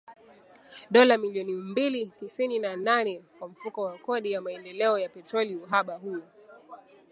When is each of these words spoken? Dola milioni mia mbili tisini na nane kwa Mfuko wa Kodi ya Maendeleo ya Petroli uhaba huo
Dola 0.91 1.17
milioni 1.17 1.53
mia 1.53 1.63
mbili 1.65 2.07
tisini 2.11 2.59
na 2.59 2.75
nane 2.75 3.23
kwa 3.39 3.47
Mfuko 3.47 3.81
wa 3.81 3.97
Kodi 3.97 4.31
ya 4.31 4.41
Maendeleo 4.41 4.99
ya 4.99 5.09
Petroli 5.09 5.55
uhaba 5.55 5.97
huo 5.97 6.21